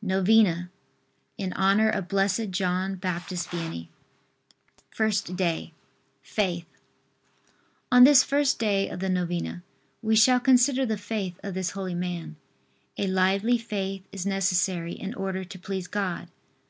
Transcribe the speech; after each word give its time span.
NOVENA 0.00 0.70
IN 1.36 1.52
HONOR 1.54 1.90
OF 1.90 2.08
BLESSED 2.08 2.50
JOHN 2.50 2.94
BAPTIST 2.94 3.50
VIANNEY. 3.50 3.90
FIRST 4.88 5.36
DAY. 5.36 5.74
FAITH. 6.22 6.64
On 7.92 8.04
this 8.04 8.24
first 8.24 8.58
day 8.58 8.88
of 8.88 9.00
the 9.00 9.10
novena 9.10 9.62
we 10.00 10.16
shall 10.16 10.40
consider 10.40 10.86
the 10.86 10.96
faith 10.96 11.38
of 11.42 11.52
this 11.52 11.72
holy 11.72 11.94
man. 11.94 12.36
A 12.96 13.06
lively 13.06 13.58
faith 13.58 14.02
is 14.12 14.24
necessary 14.24 14.92
in 14.94 15.12
order 15.12 15.44
to 15.44 15.58
please 15.58 15.88
God. 15.88 16.30